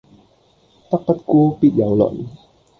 [0.89, 2.25] 德不孤必有鄰